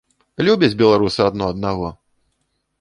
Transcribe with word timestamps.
Любяць 0.47 0.77
беларусы 0.81 1.19
адно 1.29 1.53
аднаго! 1.55 1.95